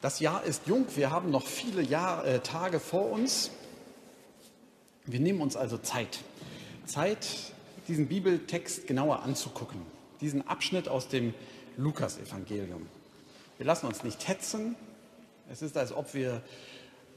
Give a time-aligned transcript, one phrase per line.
[0.00, 3.50] Das Jahr ist jung, wir haben noch viele Jahr, äh, Tage vor uns.
[5.04, 6.20] Wir nehmen uns also Zeit.
[6.86, 7.26] Zeit,
[7.86, 9.82] diesen Bibeltext genauer anzugucken.
[10.22, 11.34] Diesen Abschnitt aus dem
[11.76, 12.86] Lukasevangelium.
[13.58, 14.74] Wir lassen uns nicht hetzen.
[15.50, 16.40] Es ist, als ob wir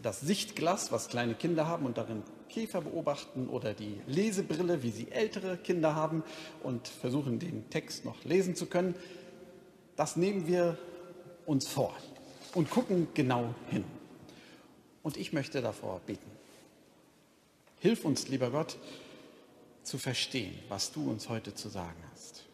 [0.02, 5.09] das Sichtglas, was kleine Kinder haben und darin Käfer beobachten oder die Lesebrille, wie sie
[5.09, 6.21] ältere Kinder haben
[6.61, 8.93] und versuchen, den Text noch lesen zu können.
[9.95, 10.77] Das nehmen wir
[11.45, 11.95] uns vor
[12.54, 13.83] und gucken genau hin.
[15.02, 16.31] Und ich möchte davor beten.
[17.80, 18.77] Hilf uns, lieber Gott,
[19.84, 22.45] zu verstehen, was du uns heute zu sagen hast.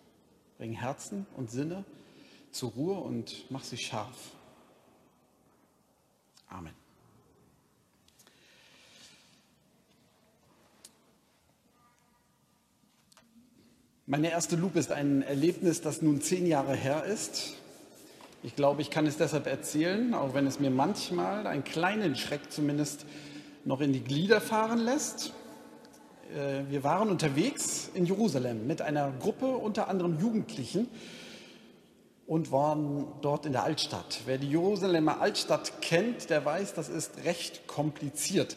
[0.58, 1.86] Bring Herzen und Sinne
[2.52, 4.32] zur Ruhe und mach sie scharf.
[6.48, 6.74] Amen.
[14.08, 17.59] Meine erste Lupe ist ein Erlebnis, das nun zehn Jahre her ist.
[18.42, 22.50] Ich glaube, ich kann es deshalb erzählen, auch wenn es mir manchmal einen kleinen Schreck
[22.50, 23.06] zumindest
[23.66, 25.34] noch in die Glieder fahren lässt.
[26.34, 30.88] Äh, wir waren unterwegs in Jerusalem mit einer Gruppe, unter anderem Jugendlichen,
[32.28, 34.22] und waren dort in der Altstadt.
[34.26, 38.56] Wer die Jerusalemer Altstadt kennt, der weiß, das ist recht kompliziert.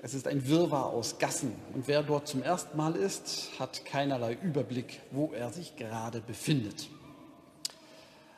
[0.00, 1.54] Es ist ein Wirrwarr aus Gassen.
[1.72, 6.88] Und wer dort zum ersten Mal ist, hat keinerlei Überblick, wo er sich gerade befindet.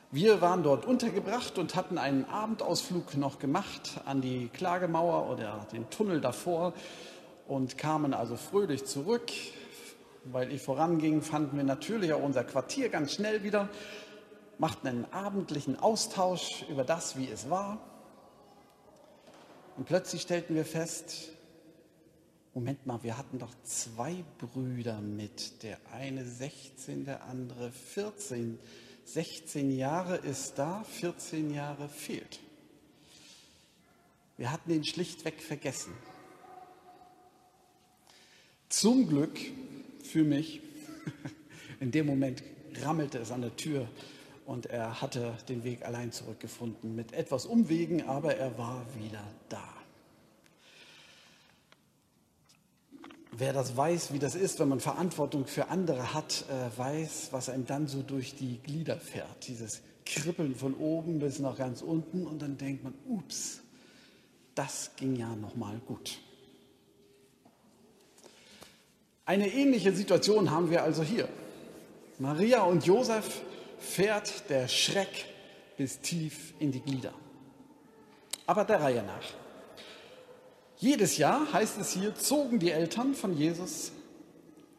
[0.09, 5.89] Wir waren dort untergebracht und hatten einen Abendausflug noch gemacht an die Klagemauer oder den
[5.89, 6.73] Tunnel davor
[7.45, 9.29] und kamen also fröhlich zurück.
[10.23, 13.67] Weil ich voranging, fanden wir natürlich auch unser Quartier ganz schnell wieder,
[14.57, 17.77] machten einen abendlichen Austausch über das, wie es war.
[19.75, 21.33] Und plötzlich stellten wir fest,
[22.53, 28.57] Moment mal, wir hatten doch zwei Brüder mit, der eine 16, der andere 14
[29.07, 32.41] 16 Jahre ist da, 14 Jahre fehlt.
[34.35, 35.93] Wir hatten ihn schlichtweg vergessen.
[38.67, 39.39] Zum Glück
[40.03, 40.59] für mich,
[41.79, 42.43] in dem Moment
[42.81, 43.87] rammelte es an der Tür
[44.45, 46.93] und er hatte den Weg allein zurückgefunden.
[46.93, 49.73] Mit etwas Umwegen, aber er war wieder da.
[53.39, 57.49] Wer das weiß, wie das ist, wenn man Verantwortung für andere hat, äh, weiß, was
[57.49, 59.47] einem dann so durch die Glieder fährt.
[59.47, 63.59] Dieses Kribbeln von oben bis nach ganz unten und dann denkt man, ups,
[64.55, 66.17] das ging ja noch mal gut.
[69.25, 71.29] Eine ähnliche Situation haben wir also hier.
[72.17, 73.41] Maria und Josef
[73.77, 75.25] fährt der Schreck
[75.77, 77.13] bis tief in die Glieder.
[78.47, 79.46] Aber der Reihe nach.
[80.79, 83.91] Jedes Jahr, heißt es hier, zogen die Eltern von Jesus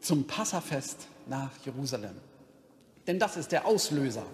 [0.01, 2.15] zum Passafest nach Jerusalem.
[3.09, 4.25] Denn das ist der Auslöser.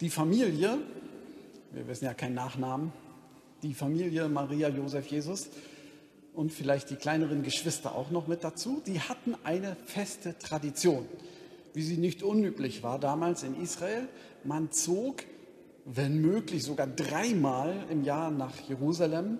[0.00, 0.78] Die Familie,
[1.72, 2.92] wir wissen ja keinen Nachnamen,
[3.64, 5.48] die Familie Maria, Josef, Jesus
[6.32, 11.06] und vielleicht die kleineren Geschwister auch noch mit dazu, die hatten eine feste Tradition,
[11.74, 14.06] wie sie nicht unüblich war damals in Israel.
[14.44, 15.24] Man zog,
[15.84, 19.38] wenn möglich sogar dreimal im Jahr nach Jerusalem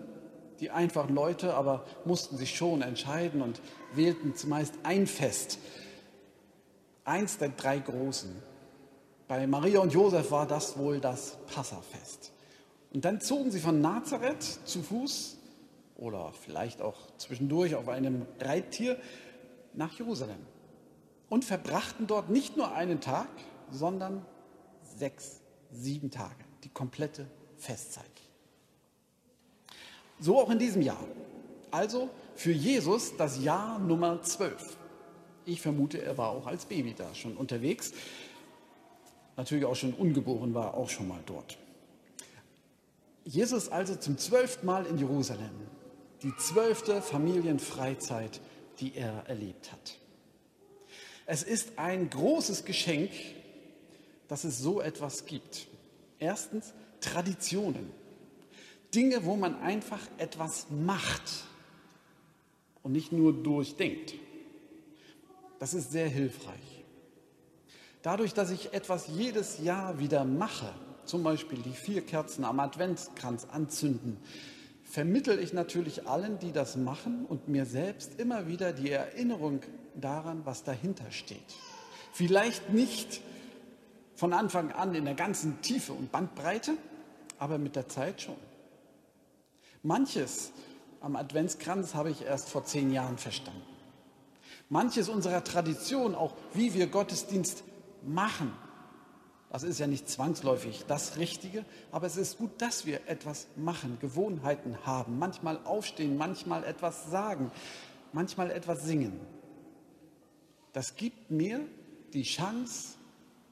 [0.63, 3.61] die einfachen Leute aber mussten sich schon entscheiden und
[3.95, 5.59] wählten zumeist ein Fest.
[7.05, 8.31] Eins der drei großen.
[9.27, 12.31] Bei Maria und Josef war das wohl das Passafest.
[12.93, 15.37] Und dann zogen sie von Nazareth zu Fuß
[15.97, 18.97] oder vielleicht auch zwischendurch auf einem Reittier
[19.75, 20.47] nach Jerusalem
[21.29, 23.31] und verbrachten dort nicht nur einen Tag,
[23.73, 24.25] sondern
[24.97, 25.41] sechs,
[25.73, 28.05] sieben Tage, die komplette Festzeit.
[30.23, 31.05] So auch in diesem Jahr.
[31.73, 34.77] Also für Jesus das Jahr Nummer 12.
[35.47, 37.93] Ich vermute, er war auch als Baby da schon unterwegs.
[39.37, 41.59] Natürlich auch schon ungeboren war, auch schon mal dort.
[43.25, 45.51] Jesus also zum zwölften Mal in Jerusalem.
[46.23, 48.41] Die zwölfte Familienfreizeit,
[48.79, 49.99] die er erlebt hat.
[51.27, 53.11] Es ist ein großes Geschenk,
[54.29, 55.67] dass es so etwas gibt.
[56.21, 58.02] Erstens Traditionen.
[58.95, 61.45] Dinge, wo man einfach etwas macht
[62.83, 64.15] und nicht nur durchdenkt.
[65.59, 66.85] Das ist sehr hilfreich.
[68.03, 70.75] Dadurch, dass ich etwas jedes Jahr wieder mache,
[71.05, 74.19] zum Beispiel die vier Kerzen am Adventskranz anzünden,
[74.85, 79.61] vermittel ich natürlich allen, die das machen und mir selbst immer wieder die Erinnerung
[79.95, 81.39] daran, was dahinter steht.
[82.13, 83.21] Vielleicht nicht
[84.17, 86.73] von Anfang an in der ganzen Tiefe und Bandbreite,
[87.39, 88.37] aber mit der Zeit schon.
[89.83, 90.53] Manches
[91.01, 93.63] am Adventskranz habe ich erst vor zehn Jahren verstanden.
[94.69, 97.65] Manches unserer Tradition, auch wie wir Gottesdienst
[98.03, 98.53] machen,
[99.53, 103.99] Das ist ja nicht zwangsläufig das Richtige, aber es ist gut, dass wir etwas machen,
[104.01, 107.53] Gewohnheiten haben, manchmal aufstehen, manchmal etwas sagen,
[108.15, 109.21] manchmal etwas singen.
[110.73, 111.61] Das gibt mir
[112.15, 112.95] die Chance,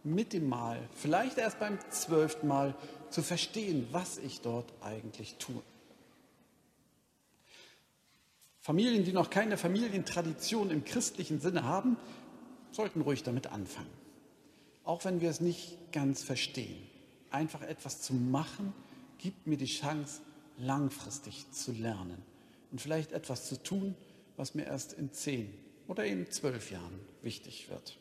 [0.02, 2.74] mit dem Mal, vielleicht erst beim zwölften Mal,
[3.10, 5.62] zu verstehen, was ich dort eigentlich tue.
[8.60, 11.96] Familien, die noch keine Familientradition im christlichen Sinne haben,
[12.72, 14.00] sollten ruhig damit anfangen
[14.90, 16.76] auch wenn wir es nicht ganz verstehen.
[17.30, 18.72] Einfach etwas zu machen,
[19.18, 20.20] gibt mir die Chance,
[20.58, 22.20] langfristig zu lernen
[22.70, 23.94] und vielleicht etwas zu tun,
[24.36, 25.52] was mir erst in zehn
[25.86, 27.98] oder eben zwölf Jahren wichtig wird.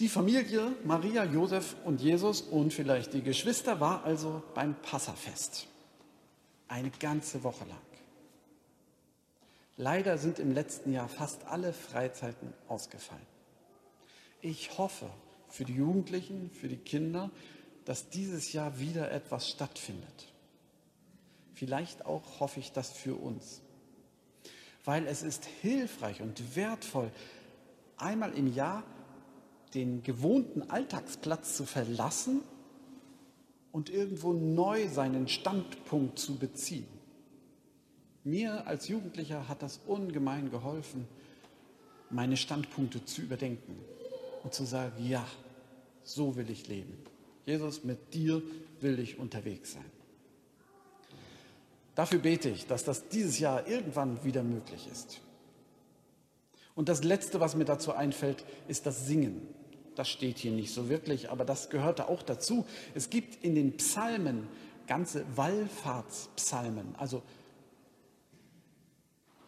[0.00, 5.68] Die Familie Maria, Josef und Jesus und vielleicht die Geschwister war also beim Passafest.
[6.68, 7.78] Eine ganze Woche lang.
[9.76, 13.26] Leider sind im letzten Jahr fast alle Freizeiten ausgefallen.
[14.40, 15.10] Ich hoffe
[15.48, 17.30] für die Jugendlichen, für die Kinder,
[17.84, 20.32] dass dieses Jahr wieder etwas stattfindet.
[21.54, 23.62] Vielleicht auch hoffe ich das für uns.
[24.84, 27.10] Weil es ist hilfreich und wertvoll,
[27.96, 28.82] einmal im Jahr
[29.74, 32.42] den gewohnten Alltagsplatz zu verlassen
[33.76, 36.86] und irgendwo neu seinen Standpunkt zu beziehen.
[38.24, 41.06] Mir als Jugendlicher hat das ungemein geholfen,
[42.08, 43.76] meine Standpunkte zu überdenken
[44.42, 45.26] und zu sagen, ja,
[46.04, 46.96] so will ich leben.
[47.44, 48.40] Jesus, mit dir
[48.80, 49.90] will ich unterwegs sein.
[51.94, 55.20] Dafür bete ich, dass das dieses Jahr irgendwann wieder möglich ist.
[56.74, 59.46] Und das Letzte, was mir dazu einfällt, ist das Singen.
[59.96, 62.66] Das steht hier nicht so wirklich, aber das gehörte auch dazu.
[62.94, 64.46] Es gibt in den Psalmen
[64.86, 66.94] ganze Wallfahrtspsalmen.
[66.98, 67.22] Also,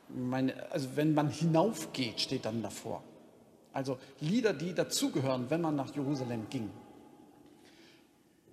[0.08, 3.02] meine, also wenn man hinaufgeht, steht dann davor.
[3.72, 6.70] Also Lieder, die dazugehören, wenn man nach Jerusalem ging.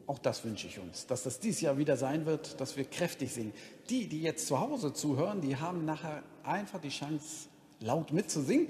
[0.08, 3.34] Auch das wünsche ich uns, dass das dieses Jahr wieder sein wird, dass wir kräftig
[3.34, 3.54] singen.
[3.90, 7.48] Die, die jetzt zu Hause zuhören, die haben nachher einfach die Chance,
[7.80, 8.68] laut mitzusingen.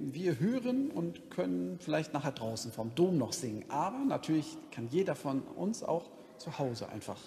[0.00, 3.68] Wir hören und können vielleicht nachher draußen vom Dom noch singen.
[3.68, 6.08] Aber natürlich kann jeder von uns auch
[6.38, 7.18] zu Hause einfach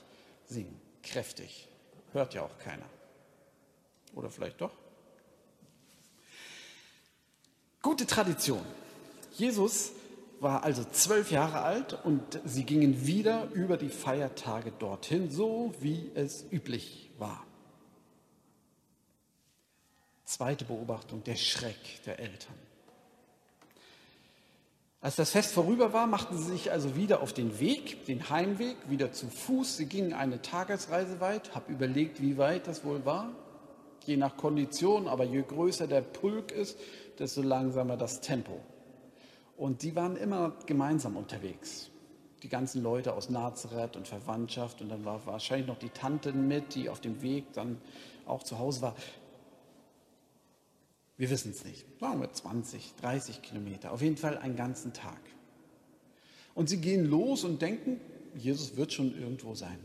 [0.46, 0.80] singen.
[1.04, 1.68] Kräftig.
[2.14, 2.86] Hört ja auch keiner.
[4.16, 4.72] Oder vielleicht doch?
[7.82, 8.62] Gute Tradition.
[9.34, 9.92] Jesus
[10.40, 16.10] war also zwölf Jahre alt und sie gingen wieder über die Feiertage dorthin, so wie
[16.16, 17.46] es üblich war.
[20.32, 22.56] Zweite Beobachtung, der Schreck der Eltern.
[25.02, 28.78] Als das Fest vorüber war, machten sie sich also wieder auf den Weg, den Heimweg,
[28.88, 29.76] wieder zu Fuß.
[29.76, 33.34] Sie gingen eine Tagesreise weit, habe überlegt, wie weit das wohl war,
[34.06, 36.80] je nach Kondition, aber je größer der Pulk ist,
[37.20, 38.58] desto langsamer das Tempo.
[39.58, 41.90] Und die waren immer gemeinsam unterwegs.
[42.42, 46.74] Die ganzen Leute aus Nazareth und Verwandtschaft und dann war wahrscheinlich noch die Tante mit,
[46.74, 47.82] die auf dem Weg dann
[48.26, 48.96] auch zu Hause war.
[51.22, 51.86] Wir wissen es nicht.
[52.00, 53.92] Sagen wir 20, 30 Kilometer.
[53.92, 55.22] Auf jeden Fall einen ganzen Tag.
[56.56, 58.02] Und sie gehen los und denken,
[58.34, 59.78] Jesus wird schon irgendwo sein.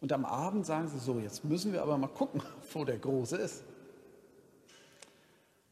[0.00, 2.40] Und am Abend sagen sie so, jetzt müssen wir aber mal gucken,
[2.72, 3.64] wo der Große ist.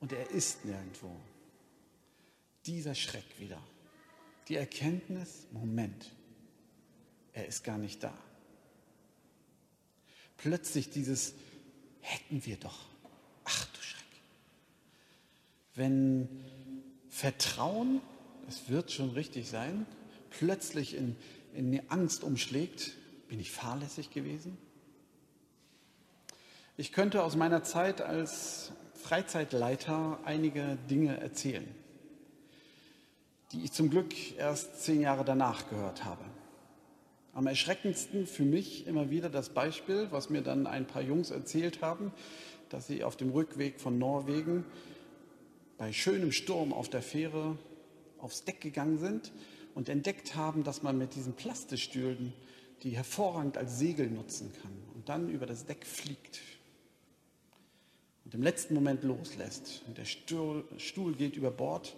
[0.00, 1.14] Und er ist nirgendwo.
[2.66, 3.62] Dieser Schreck wieder.
[4.48, 6.12] Die Erkenntnis, Moment,
[7.32, 8.18] er ist gar nicht da.
[10.38, 11.34] Plötzlich dieses,
[12.00, 12.93] hätten wir doch.
[15.74, 16.28] Wenn
[17.08, 18.00] Vertrauen,
[18.48, 19.86] es wird schon richtig sein,
[20.30, 21.16] plötzlich in,
[21.52, 22.92] in eine Angst umschlägt,
[23.28, 24.56] bin ich fahrlässig gewesen?
[26.76, 31.66] Ich könnte aus meiner Zeit als Freizeitleiter einige Dinge erzählen,
[33.52, 36.24] die ich zum Glück erst zehn Jahre danach gehört habe.
[37.32, 41.82] Am erschreckendsten für mich immer wieder das Beispiel, was mir dann ein paar Jungs erzählt
[41.82, 42.12] haben,
[42.68, 44.64] dass sie auf dem Rückweg von Norwegen
[45.78, 47.58] bei schönem Sturm auf der Fähre
[48.18, 49.32] aufs Deck gegangen sind
[49.74, 52.32] und entdeckt haben, dass man mit diesen Plastistühlen
[52.82, 56.40] die hervorragend als Segel nutzen kann und dann über das Deck fliegt
[58.24, 59.82] und im letzten Moment loslässt.
[59.86, 61.96] Und der Stuhl geht über Bord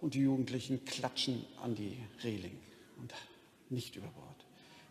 [0.00, 2.58] und die Jugendlichen klatschen an die Reling
[2.98, 3.12] und
[3.68, 4.46] nicht über Bord.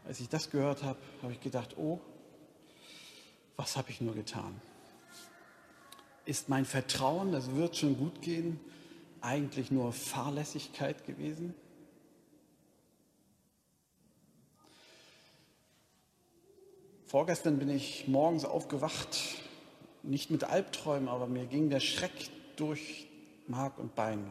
[0.06, 2.00] Als ich das gehört habe, habe ich gedacht, oh,
[3.58, 4.62] was habe ich nur getan?
[6.30, 8.60] Ist mein Vertrauen, das wird schon gut gehen,
[9.20, 11.56] eigentlich nur Fahrlässigkeit gewesen?
[17.08, 19.18] Vorgestern bin ich morgens aufgewacht
[20.04, 23.08] nicht mit Albträumen, aber mir ging der Schreck durch
[23.48, 24.24] Mark und Bein,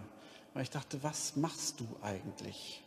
[0.55, 2.81] weil ich dachte, was machst du eigentlich?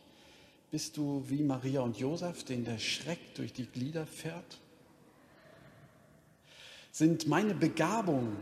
[0.70, 4.58] Bist du wie Maria und Josef, den der Schreck durch die Glieder fährt?
[6.92, 8.38] Sind meine Begabungen,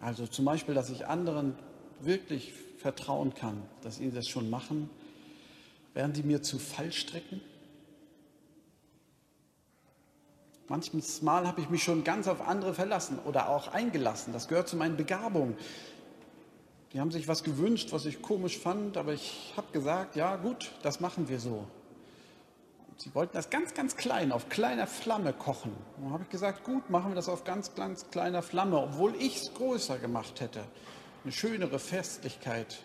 [0.00, 1.56] also zum Beispiel, dass ich anderen
[2.00, 4.88] wirklich vertrauen kann, dass sie das schon machen,
[5.94, 7.40] werden die mir zu Fallstricken?
[10.68, 14.34] Manchmal habe ich mich schon ganz auf andere verlassen oder auch eingelassen.
[14.34, 15.56] Das gehört zu meinen Begabungen.
[16.92, 20.72] Die haben sich was gewünscht, was ich komisch fand, aber ich habe gesagt, ja gut,
[20.82, 21.66] das machen wir so.
[22.98, 25.72] Sie wollten das ganz, ganz klein, auf kleiner Flamme kochen.
[25.96, 29.36] Dann habe ich gesagt, gut, machen wir das auf ganz, ganz kleiner Flamme, obwohl ich
[29.36, 30.64] es größer gemacht hätte.
[31.24, 32.78] Eine schönere Festlichkeit.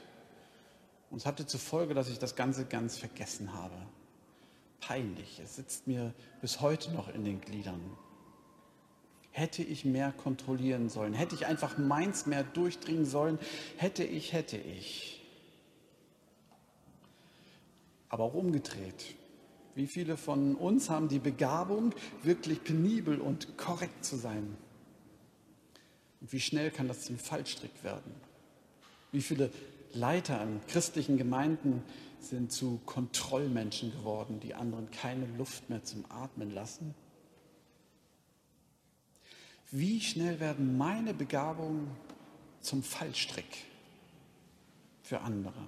[1.09, 3.75] Und es hatte zur Folge, dass ich das Ganze ganz vergessen habe
[4.87, 5.39] peinlich.
[5.39, 7.81] Es sitzt mir bis heute noch in den Gliedern.
[9.31, 13.39] Hätte ich mehr kontrollieren sollen, hätte ich einfach meins mehr durchdringen sollen,
[13.77, 15.21] hätte ich, hätte ich.
[18.09, 19.15] Aber auch umgedreht.
[19.75, 24.55] Wie viele von uns haben die Begabung, wirklich penibel und korrekt zu sein?
[26.21, 28.13] Und wie schnell kann das zum Fallstrick werden?
[29.11, 29.51] Wie viele
[29.93, 31.83] Leiter in christlichen Gemeinden
[32.19, 36.93] sind zu Kontrollmenschen geworden, die anderen keine Luft mehr zum Atmen lassen?
[39.71, 41.87] Wie schnell werden meine Begabungen
[42.61, 43.65] zum Fallstrick
[45.01, 45.67] für andere?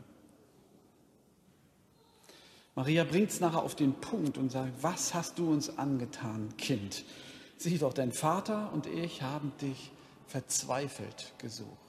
[2.75, 7.05] Maria bringt es nachher auf den Punkt und sagt, was hast du uns angetan, Kind?
[7.57, 9.91] Sieh doch, dein Vater und ich haben dich
[10.27, 11.85] verzweifelt gesucht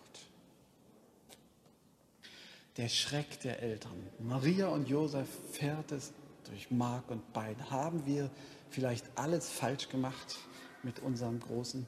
[2.76, 4.06] der Schreck der Eltern.
[4.18, 6.12] Maria und Josef fährt es
[6.48, 7.56] durch Mark und Bein.
[7.70, 8.30] Haben wir
[8.70, 10.36] vielleicht alles falsch gemacht
[10.82, 11.86] mit unserem Großen?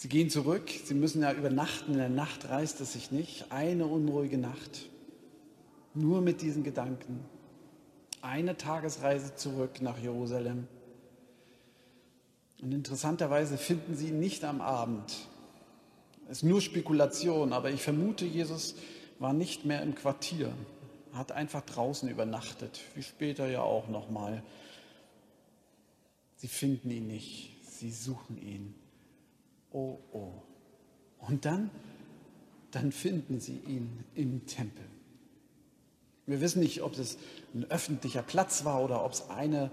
[0.00, 3.50] Sie gehen zurück, sie müssen ja übernachten, in der Nacht reißt es sich nicht.
[3.50, 4.88] Eine unruhige Nacht,
[5.92, 7.24] nur mit diesen Gedanken.
[8.22, 10.68] Eine Tagesreise zurück nach Jerusalem.
[12.62, 15.12] Und interessanterweise finden sie ihn nicht am Abend,
[16.30, 18.76] ist nur Spekulation, aber ich vermute, Jesus
[19.18, 20.52] war nicht mehr im Quartier,
[21.12, 24.44] hat einfach draußen übernachtet, wie später ja auch nochmal.
[26.36, 28.76] Sie finden ihn nicht, sie suchen ihn.
[29.72, 30.32] Oh, oh.
[31.18, 31.70] Und dann,
[32.70, 34.84] dann finden sie ihn im Tempel.
[36.26, 37.16] Wir wissen nicht, ob es
[37.54, 39.70] ein öffentlicher Platz war oder ob es eine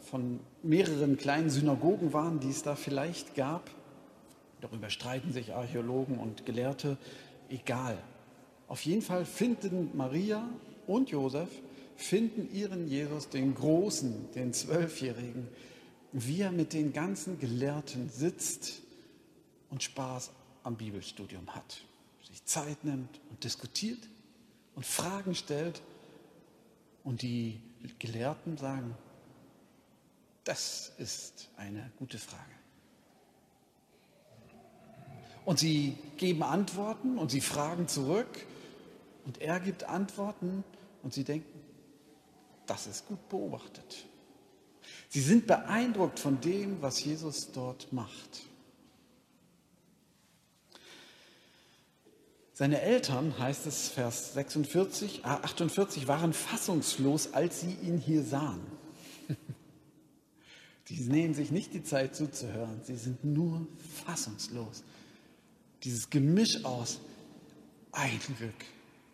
[0.00, 3.70] von mehreren kleinen Synagogen waren, die es da vielleicht gab.
[4.60, 6.96] Darüber streiten sich Archäologen und Gelehrte.
[7.48, 7.96] Egal.
[8.66, 10.48] Auf jeden Fall finden Maria
[10.86, 11.48] und Josef
[11.94, 15.46] finden ihren Jesus, den Großen, den Zwölfjährigen,
[16.12, 18.82] wie er mit den ganzen Gelehrten sitzt
[19.72, 20.30] und Spaß
[20.62, 21.80] am Bibelstudium hat,
[22.28, 23.98] sich Zeit nimmt und diskutiert
[24.76, 25.82] und Fragen stellt.
[27.02, 27.60] Und die
[27.98, 28.94] Gelehrten sagen,
[30.44, 32.42] das ist eine gute Frage.
[35.44, 38.46] Und sie geben Antworten und sie fragen zurück
[39.24, 40.62] und er gibt Antworten
[41.02, 41.60] und sie denken,
[42.66, 44.06] das ist gut beobachtet.
[45.08, 48.42] Sie sind beeindruckt von dem, was Jesus dort macht.
[52.54, 58.60] Seine Eltern, heißt es Vers 46, 48, waren fassungslos, als sie ihn hier sahen.
[60.88, 63.66] Die nehmen sich nicht die Zeit zuzuhören, sie sind nur
[64.04, 64.82] fassungslos
[65.84, 67.00] dieses Gemisch aus
[67.92, 68.54] Eigenglück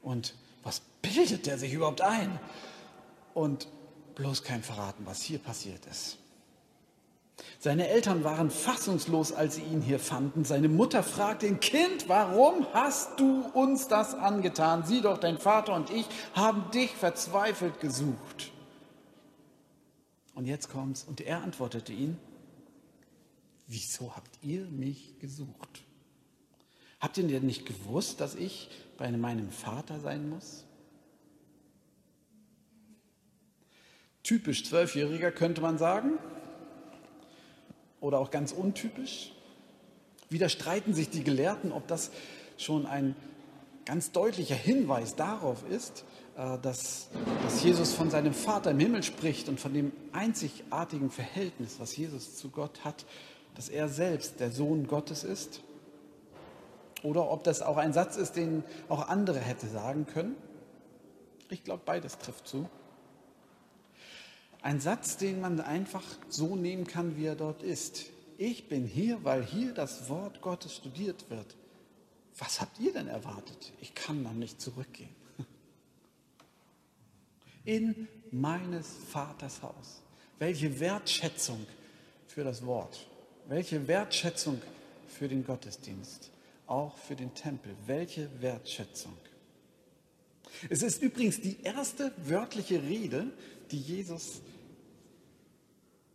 [0.02, 2.38] und was bildet der sich überhaupt ein?
[3.34, 3.68] Und
[4.14, 6.18] bloß kein Verraten, was hier passiert ist.
[7.60, 10.44] Seine Eltern waren fassungslos, als sie ihn hier fanden.
[10.44, 14.84] Seine Mutter fragte ihn, Kind, warum hast du uns das angetan?
[14.84, 18.52] Sieh doch, dein Vater und ich haben dich verzweifelt gesucht.
[20.34, 21.02] Und jetzt kommt's.
[21.02, 22.16] Und er antwortete ihn,
[23.66, 25.82] wieso habt ihr mich gesucht?
[27.00, 30.64] Habt ihr denn nicht gewusst, dass ich bei meinem Vater sein muss?
[34.22, 36.18] Typisch Zwölfjähriger könnte man sagen.
[38.00, 39.32] Oder auch ganz untypisch.
[40.30, 42.10] Wieder streiten sich die Gelehrten, ob das
[42.56, 43.16] schon ein
[43.84, 46.04] ganz deutlicher Hinweis darauf ist,
[46.36, 47.08] äh, dass,
[47.42, 52.36] dass Jesus von seinem Vater im Himmel spricht und von dem einzigartigen Verhältnis, was Jesus
[52.36, 53.06] zu Gott hat,
[53.54, 55.62] dass er selbst der Sohn Gottes ist
[57.02, 60.36] oder ob das auch ein Satz ist, den auch andere hätte sagen können.
[61.48, 62.68] Ich glaube, beides trifft zu.
[64.68, 68.04] Ein Satz, den man einfach so nehmen kann, wie er dort ist.
[68.36, 71.56] Ich bin hier, weil hier das Wort Gottes studiert wird.
[72.36, 73.72] was habt ihr denn erwartet?
[73.80, 75.08] Ich kann dann nicht zurückgehen.
[77.64, 80.02] In meines Vaters Haus.
[80.38, 81.66] Welche Wertschätzung
[82.26, 83.08] für das Wort.
[83.46, 84.60] Welche Wertschätzung
[85.08, 86.30] für den Gottesdienst.
[86.66, 87.74] Auch für den Tempel.
[87.86, 89.16] Welche Wertschätzung.
[90.68, 93.32] Es ist übrigens die erste wörtliche Rede,
[93.70, 94.42] die Jesus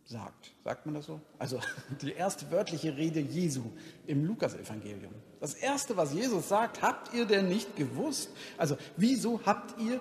[0.04, 0.52] sagt.
[0.62, 1.20] Sagt man das so?
[1.38, 1.60] Also
[2.02, 3.62] die erste wörtliche Rede Jesu
[4.06, 5.12] im Lukasevangelium.
[5.40, 8.30] Das erste, was Jesus sagt, habt ihr denn nicht gewusst?
[8.56, 10.00] Also wieso habt ihr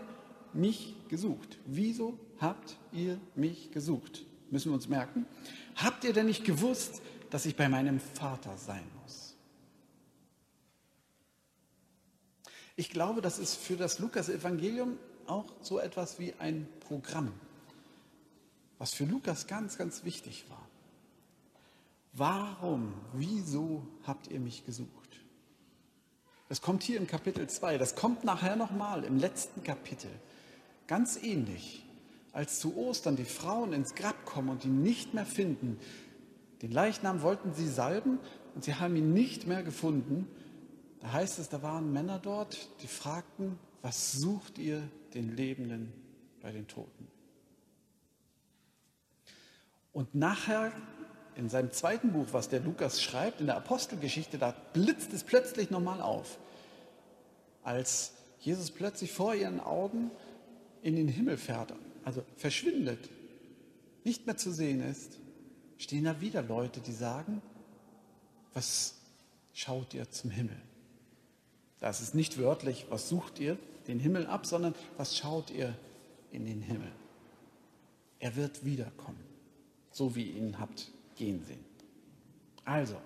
[0.53, 1.57] mich gesucht?
[1.65, 4.25] Wieso habt ihr mich gesucht?
[4.51, 5.25] Müssen wir uns merken.
[5.75, 9.35] Habt ihr denn nicht gewusst, dass ich bei meinem Vater sein muss?
[12.75, 17.31] Ich glaube, das ist für das Lukas-Evangelium auch so etwas wie ein Programm,
[18.83, 20.67] was für Lukas ganz, ganz wichtig war.
[22.11, 25.21] Warum, wieso habt ihr mich gesucht?
[26.49, 30.09] Das kommt hier im Kapitel 2, das kommt nachher nochmal im letzten Kapitel.
[30.85, 31.85] Ganz ähnlich,
[32.33, 35.79] als zu Ostern die Frauen ins Grab kommen und ihn nicht mehr finden.
[36.61, 38.19] Den Leichnam wollten sie salben
[38.53, 40.27] und sie haben ihn nicht mehr gefunden.
[40.99, 45.93] Da heißt es, da waren Männer dort, die fragten, was sucht ihr den Lebenden
[46.41, 47.12] bei den Toten?
[49.93, 50.71] Und nachher,
[51.35, 55.69] in seinem zweiten Buch, was der Lukas schreibt, in der Apostelgeschichte, da blitzt es plötzlich
[55.69, 56.37] nochmal auf.
[57.63, 60.11] Als Jesus plötzlich vor ihren Augen
[60.81, 61.73] in den Himmel fährt,
[62.03, 63.09] also verschwindet,
[64.03, 65.17] nicht mehr zu sehen ist,
[65.77, 67.41] stehen da wieder Leute, die sagen,
[68.53, 68.95] was
[69.53, 70.59] schaut ihr zum Himmel?
[71.79, 73.57] Das ist nicht wörtlich, was sucht ihr
[73.87, 75.75] den Himmel ab, sondern was schaut ihr
[76.31, 76.91] in den Himmel?
[78.19, 79.22] Er wird wiederkommen,
[79.93, 81.63] so wie ihr ihn habt gehen sehen.
[82.65, 82.97] Also,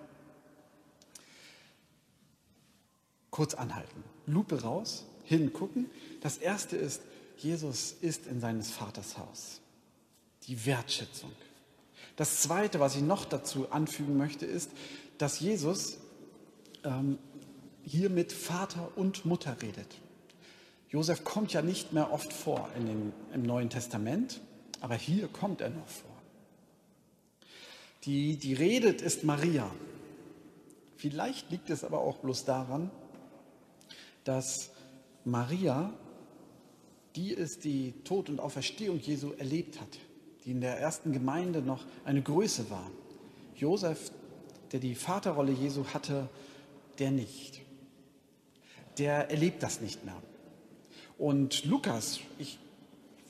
[3.30, 5.90] kurz anhalten, Lupe raus, hingucken.
[6.20, 7.02] Das erste ist,
[7.36, 9.60] Jesus ist in seines Vaters Haus.
[10.48, 11.30] Die Wertschätzung.
[12.16, 14.70] Das zweite, was ich noch dazu anfügen möchte, ist,
[15.18, 15.98] dass Jesus
[16.82, 17.18] ähm,
[17.84, 20.00] hier mit Vater und Mutter redet.
[20.90, 24.40] Josef kommt ja nicht mehr oft vor in dem, im Neuen Testament,
[24.80, 26.07] aber hier kommt er noch vor.
[28.04, 29.70] Die, die redet, ist Maria.
[30.96, 32.90] Vielleicht liegt es aber auch bloß daran,
[34.24, 34.70] dass
[35.24, 35.92] Maria
[37.16, 39.98] die ist, die Tod und Auferstehung Jesu erlebt hat,
[40.44, 42.90] die in der ersten Gemeinde noch eine Größe war.
[43.56, 44.12] Josef,
[44.72, 46.28] der die Vaterrolle Jesu hatte,
[46.98, 47.62] der nicht
[48.98, 50.20] der erlebt das nicht mehr.
[51.16, 52.58] Und Lukas, ich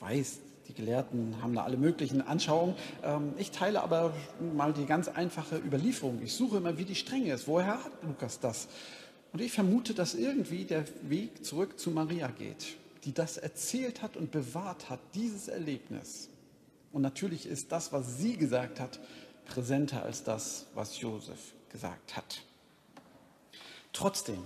[0.01, 2.75] weiß, die Gelehrten haben da alle möglichen Anschauungen.
[3.03, 4.15] Ähm, ich teile aber
[4.55, 6.21] mal die ganz einfache Überlieferung.
[6.23, 7.49] Ich suche immer, wie die Strenge ist.
[7.49, 8.69] Woher hat Lukas das?
[9.33, 14.17] Und ich vermute, dass irgendwie der Weg zurück zu Maria geht, die das erzählt hat
[14.17, 16.29] und bewahrt hat, dieses Erlebnis.
[16.93, 19.01] Und natürlich ist das, was sie gesagt hat,
[19.47, 22.43] präsenter als das, was Josef gesagt hat.
[23.93, 24.39] Trotzdem,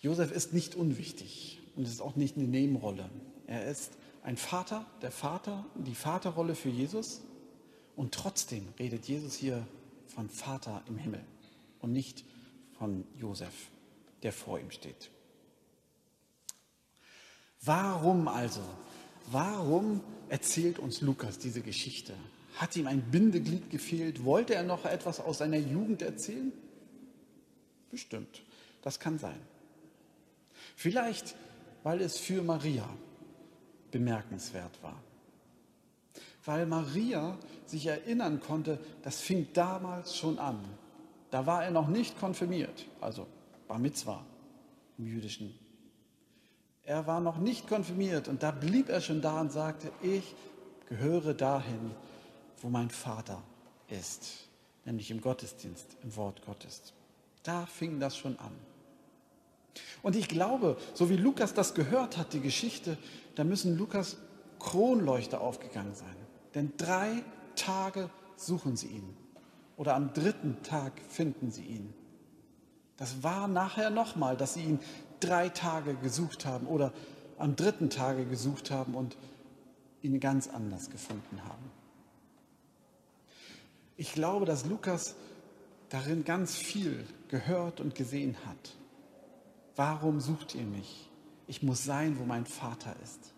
[0.00, 3.10] Josef ist nicht unwichtig und ist auch nicht eine Nebenrolle.
[3.46, 7.22] Er ist ein Vater, der Vater, die Vaterrolle für Jesus.
[7.96, 9.66] Und trotzdem redet Jesus hier
[10.06, 11.24] von Vater im Himmel
[11.80, 12.24] und nicht
[12.78, 13.70] von Josef,
[14.22, 15.10] der vor ihm steht.
[17.62, 18.62] Warum also?
[19.30, 22.14] Warum erzählt uns Lukas diese Geschichte?
[22.56, 24.24] Hat ihm ein Bindeglied gefehlt?
[24.24, 26.52] Wollte er noch etwas aus seiner Jugend erzählen?
[27.90, 28.42] Bestimmt,
[28.82, 29.40] das kann sein.
[30.76, 31.36] Vielleicht,
[31.82, 32.88] weil es für Maria
[33.90, 34.96] bemerkenswert war.
[36.44, 40.58] Weil Maria sich erinnern konnte, das fing damals schon an.
[41.30, 43.26] Da war er noch nicht konfirmiert, also
[43.68, 44.24] Bar Mitzvah
[44.98, 45.54] im jüdischen.
[46.84, 50.34] Er war noch nicht konfirmiert und da blieb er schon da und sagte, ich
[50.88, 51.92] gehöre dahin,
[52.60, 53.42] wo mein Vater
[53.88, 54.48] ist,
[54.84, 56.92] nämlich im Gottesdienst, im Wort Gottes.
[57.42, 58.52] Da fing das schon an.
[60.02, 62.96] Und ich glaube, so wie Lukas das gehört hat, die Geschichte,
[63.34, 64.16] da müssen Lukas
[64.58, 66.16] Kronleuchter aufgegangen sein.
[66.54, 67.22] Denn drei
[67.56, 69.16] Tage suchen sie ihn.
[69.76, 71.94] Oder am dritten Tag finden sie ihn.
[72.96, 74.78] Das war nachher nochmal, dass sie ihn
[75.20, 76.92] drei Tage gesucht haben oder
[77.38, 79.16] am dritten Tage gesucht haben und
[80.02, 81.70] ihn ganz anders gefunden haben.
[83.96, 85.14] Ich glaube, dass Lukas
[85.88, 88.74] darin ganz viel gehört und gesehen hat.
[89.76, 91.08] Warum sucht ihr mich?
[91.46, 93.32] Ich muss sein, wo mein Vater ist.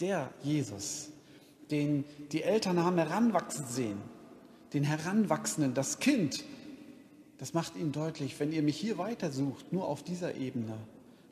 [0.00, 1.10] Der Jesus,
[1.70, 3.98] den die Eltern haben heranwachsen sehen,
[4.72, 6.44] den Heranwachsenden, das Kind,
[7.38, 10.76] das macht ihnen deutlich, wenn ihr mich hier weitersucht, nur auf dieser Ebene,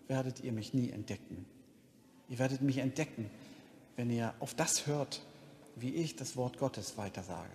[0.08, 1.46] werdet ihr mich nie entdecken.
[2.28, 3.30] Ihr werdet mich entdecken,
[3.96, 5.22] wenn ihr auf das hört,
[5.76, 7.54] wie ich das Wort Gottes weitersage.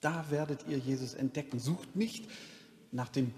[0.00, 1.58] Da werdet ihr Jesus entdecken.
[1.58, 2.28] Sucht nicht
[2.92, 3.32] nach dem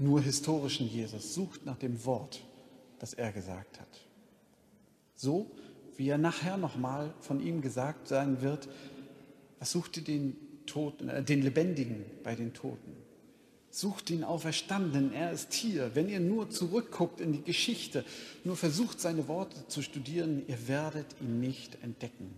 [0.00, 2.42] nur historischen Jesus, sucht nach dem Wort,
[2.98, 4.00] das er gesagt hat.
[5.14, 5.50] So
[6.00, 8.70] wie er nachher nochmal von ihm gesagt sein wird,
[9.58, 10.34] was sucht ihr den,
[10.64, 12.96] Toten, äh, den Lebendigen bei den Toten?
[13.70, 15.94] Sucht den Auferstandenen, er ist hier.
[15.94, 18.06] Wenn ihr nur zurückguckt in die Geschichte,
[18.44, 22.34] nur versucht seine Worte zu studieren, ihr werdet ihn nicht entdecken.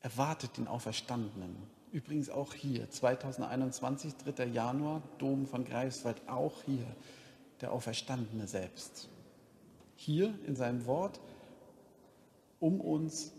[0.00, 1.54] Erwartet den Auferstandenen.
[1.92, 4.46] Übrigens auch hier, 2021, 3.
[4.46, 6.86] Januar, Dom von Greifswald, auch hier
[7.60, 9.10] der Auferstandene selbst.
[9.94, 11.20] Hier in seinem Wort,
[12.60, 13.32] um uns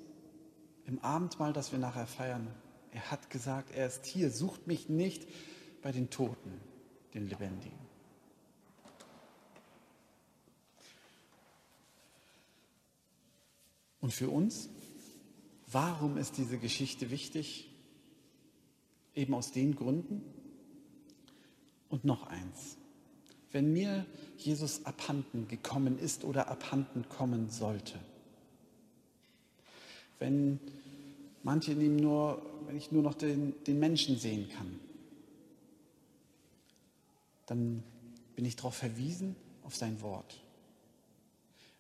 [0.85, 2.47] im Abendmahl, das wir nachher feiern.
[2.91, 5.27] Er hat gesagt, er ist hier, sucht mich nicht
[5.81, 6.61] bei den Toten,
[7.15, 7.79] den Lebendigen.
[13.99, 14.69] Und für uns,
[15.65, 17.72] warum ist diese Geschichte wichtig?
[19.15, 20.21] Eben aus den Gründen.
[21.89, 22.77] Und noch eins.
[23.51, 24.05] Wenn mir
[24.37, 27.99] Jesus abhanden gekommen ist oder abhanden kommen sollte,
[30.17, 30.59] wenn
[31.43, 34.79] manche in ihm nur, wenn ich nur noch den, den Menschen sehen kann,
[37.45, 37.83] dann
[38.35, 40.41] bin ich darauf verwiesen, auf sein Wort.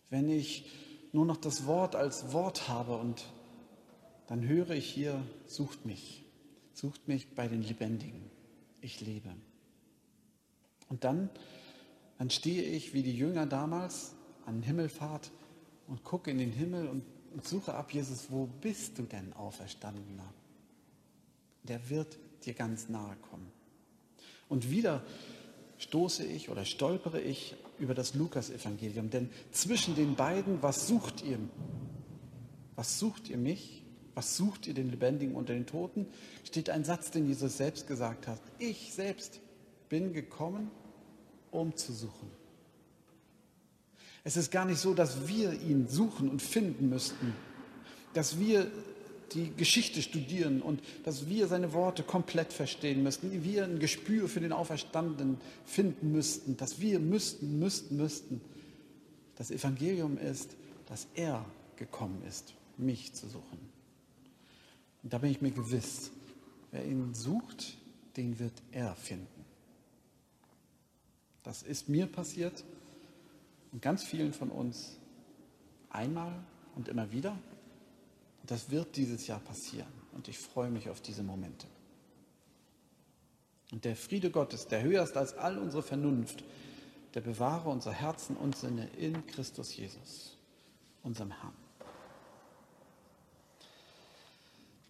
[0.09, 0.69] Wenn ich
[1.11, 3.25] nur noch das Wort als Wort habe und
[4.27, 6.22] dann höre ich hier, sucht mich.
[6.73, 8.21] Sucht mich bei den Lebendigen.
[8.81, 9.29] Ich lebe.
[10.89, 11.29] Und dann,
[12.17, 14.13] dann stehe ich wie die Jünger damals
[14.45, 15.31] an Himmelfahrt
[15.87, 20.33] und gucke in den Himmel und, und suche ab, Jesus, wo bist du denn, Auferstandener?
[21.63, 23.51] Der wird dir ganz nahe kommen.
[24.49, 25.03] Und wieder
[25.77, 29.09] stoße ich oder stolpere ich über das Lukas-Evangelium.
[29.09, 31.39] Denn zwischen den beiden, was sucht ihr?
[32.75, 33.82] Was sucht ihr mich?
[34.15, 36.05] Was sucht ihr den Lebendigen unter den Toten?
[36.43, 38.39] Steht ein Satz, den Jesus selbst gesagt hat.
[38.59, 39.39] Ich selbst
[39.89, 40.69] bin gekommen,
[41.51, 42.29] um zu suchen.
[44.23, 47.33] Es ist gar nicht so, dass wir ihn suchen und finden müssten,
[48.13, 48.71] dass wir
[49.33, 54.39] die Geschichte studieren und dass wir seine Worte komplett verstehen müssten, wir ein Gespür für
[54.39, 58.41] den Auferstandenen finden müssten, dass wir müssten, müssten, müssten.
[59.35, 61.43] Das Evangelium ist, dass er
[61.75, 63.72] gekommen ist, mich zu suchen.
[65.03, 66.11] Und da bin ich mir gewiss,
[66.71, 67.77] wer ihn sucht,
[68.15, 69.27] den wird er finden.
[71.43, 72.63] Das ist mir passiert
[73.71, 74.97] und ganz vielen von uns
[75.89, 76.33] einmal
[76.75, 77.31] und immer wieder.
[77.31, 79.91] Und das wird dieses Jahr passieren.
[80.13, 81.67] Und ich freue mich auf diese Momente.
[83.71, 86.43] Und der Friede Gottes, der höher ist als all unsere Vernunft,
[87.13, 90.37] der bewahre unser Herzen und Sinne in Christus Jesus,
[91.03, 91.62] unserem Herrn.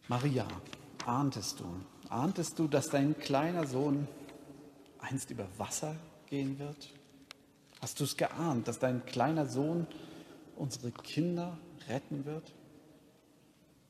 [0.10, 0.46] Maria,
[1.06, 1.66] ahntest du,
[2.10, 4.08] ahntest du, dass dein kleiner Sohn
[5.00, 5.96] einst über Wasser
[6.28, 6.94] gehen wird?
[7.82, 9.88] Hast du es geahnt, dass dein kleiner Sohn
[10.56, 12.54] unsere Kinder retten wird?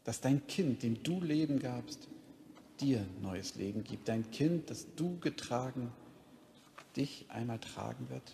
[0.03, 2.07] Dass dein Kind, dem du Leben gabst,
[2.79, 4.07] dir neues Leben gibt.
[4.07, 5.91] Dein Kind, das du getragen,
[6.95, 8.33] dich einmal tragen wird?